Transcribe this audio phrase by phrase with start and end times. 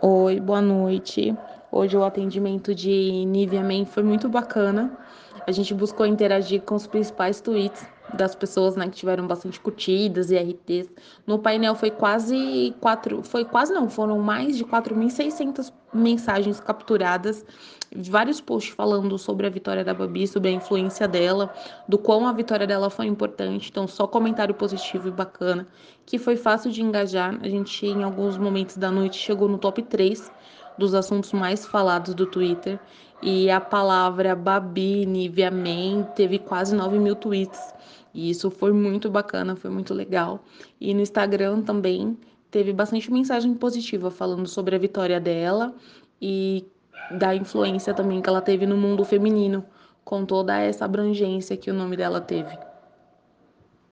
[0.00, 1.36] Oi, boa noite.
[1.72, 4.96] Hoje o atendimento de Nivea Men foi muito bacana.
[5.46, 10.30] A gente buscou interagir com os principais tweets das pessoas, né, que tiveram bastante curtidas
[10.30, 10.90] e RTs.
[11.26, 17.44] No painel foi quase quatro, foi quase não, foram mais de 4.600 mensagens capturadas,
[17.96, 21.52] vários posts falando sobre a vitória da Babi, sobre a influência dela,
[21.88, 23.70] do quão a vitória dela foi importante.
[23.70, 25.66] Então, só comentário positivo e bacana,
[26.04, 27.38] que foi fácil de engajar.
[27.42, 30.30] A gente, em alguns momentos da noite, chegou no top 3
[30.78, 32.78] dos assuntos mais falados do Twitter.
[33.22, 37.74] E a palavra Babi, Nivea Men, teve quase 9 mil tweets.
[38.14, 40.44] E isso foi muito bacana, foi muito legal.
[40.80, 42.16] E no Instagram também
[42.50, 45.74] teve bastante mensagem positiva falando sobre a vitória dela
[46.20, 46.64] e
[47.10, 49.64] da influência também que ela teve no mundo feminino,
[50.04, 52.67] com toda essa abrangência que o nome dela teve.